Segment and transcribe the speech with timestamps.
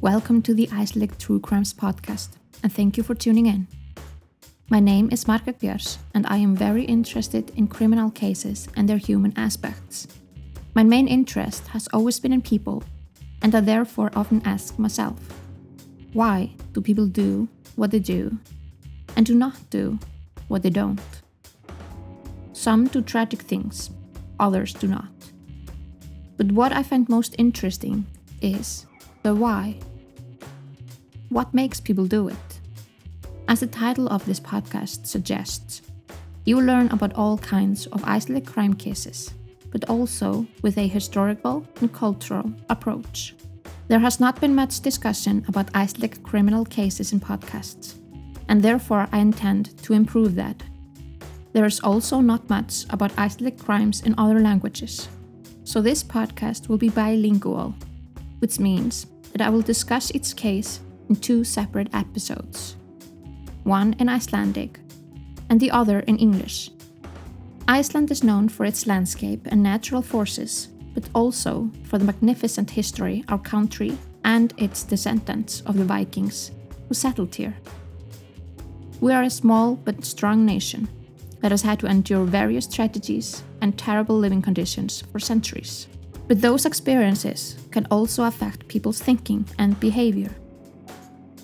[0.00, 2.28] Welcome to the Icelandic True Crimes podcast,
[2.62, 3.66] and thank you for tuning in.
[4.70, 8.98] My name is Margaret Björns, and I am very interested in criminal cases and their
[8.98, 10.06] human aspects.
[10.76, 12.84] My main interest has always been in people,
[13.42, 15.18] and I therefore often ask myself
[16.12, 18.38] why do people do what they do
[19.16, 19.98] and do not do
[20.46, 21.00] what they don't?
[22.52, 23.90] Some do tragic things,
[24.38, 25.10] others do not.
[26.36, 28.06] But what I find most interesting
[28.40, 28.86] is
[29.24, 29.76] the why.
[31.30, 32.60] What makes people do it?
[33.48, 35.82] As the title of this podcast suggests,
[36.46, 39.34] you learn about all kinds of Icelandic crime cases,
[39.70, 43.34] but also with a historical and cultural approach.
[43.88, 47.94] There has not been much discussion about Icelandic criminal cases in podcasts,
[48.48, 50.62] and therefore I intend to improve that.
[51.52, 55.08] There is also not much about Icelandic crimes in other languages,
[55.64, 57.74] so this podcast will be bilingual,
[58.38, 62.76] which means that I will discuss each case in two separate episodes
[63.64, 64.80] one in Icelandic
[65.50, 66.70] and the other in English.
[67.68, 73.24] Iceland is known for its landscape and natural forces, but also for the magnificent history
[73.28, 76.50] our country and its descendants of the Vikings
[76.88, 77.54] who settled here.
[79.00, 80.88] We are a small but strong nation
[81.40, 85.86] that has had to endure various tragedies and terrible living conditions for centuries.
[86.26, 90.30] But those experiences can also affect people's thinking and behavior.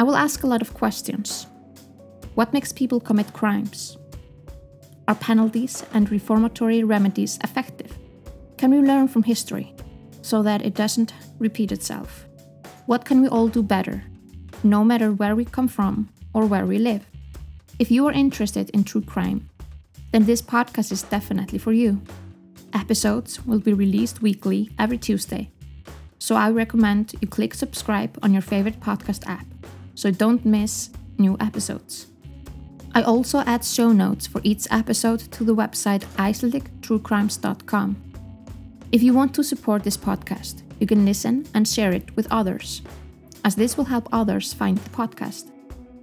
[0.00, 1.46] I will ask a lot of questions.
[2.34, 3.98] What makes people commit crimes?
[5.06, 7.98] Are penalties and reformatory remedies effective?
[8.56, 9.74] Can we learn from history
[10.22, 12.24] so that it doesn't repeat itself?
[12.86, 14.02] What can we all do better,
[14.64, 17.04] no matter where we come from or where we live?
[17.78, 19.50] If you are interested in true crime,
[20.12, 22.00] then this podcast is definitely for you.
[22.72, 25.50] Episodes will be released weekly every Tuesday,
[26.18, 29.44] so I recommend you click subscribe on your favorite podcast app
[30.00, 30.88] so don't miss
[31.18, 32.06] new episodes.
[32.94, 37.96] I also add show notes for each episode to the website IcelandicTrueCrimes.com.
[38.92, 42.80] If you want to support this podcast, you can listen and share it with others,
[43.44, 45.50] as this will help others find the podcast.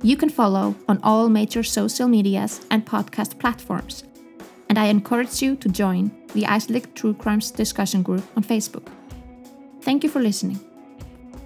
[0.04, 4.04] You can follow on all major social medias and podcast platforms,
[4.70, 8.88] and I encourage you to join the Icelandic True Crimes discussion group on Facebook.
[9.82, 10.60] Thank you for listening.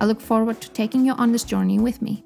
[0.02, 2.24] I look forward to taking you on this journey with me.